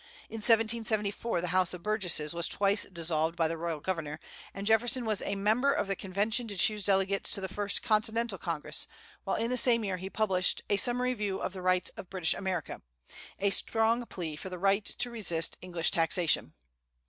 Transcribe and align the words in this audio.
In 0.29 0.37
1774 0.37 1.41
the 1.41 1.47
House 1.49 1.75
of 1.75 1.83
Burgesses 1.83 2.33
was 2.33 2.47
twice 2.47 2.85
dissolved 2.85 3.35
by 3.35 3.47
the 3.47 3.55
royal 3.55 3.79
governor, 3.79 4.19
and 4.51 4.65
Jefferson 4.65 5.05
was 5.05 5.21
a 5.21 5.35
member 5.35 5.71
of 5.71 5.87
the 5.87 5.95
convention 5.95 6.47
to 6.47 6.57
choose 6.57 6.83
delegates 6.83 7.29
to 7.33 7.39
the 7.39 7.47
first 7.47 7.83
Continental 7.83 8.39
Congress; 8.39 8.87
while 9.25 9.35
in 9.35 9.51
the 9.51 9.57
same 9.57 9.83
year 9.85 9.97
he 9.97 10.09
published 10.09 10.63
a 10.71 10.77
"Summary 10.77 11.13
View 11.13 11.37
of 11.37 11.53
the 11.53 11.61
Rights 11.61 11.91
of 11.97 12.09
British 12.09 12.33
America," 12.33 12.81
a 13.37 13.51
strong 13.51 14.03
plea 14.07 14.35
for 14.35 14.49
the 14.49 14.57
right 14.57 14.85
to 14.85 15.11
resist 15.11 15.55
English 15.61 15.91
taxation. 15.91 16.55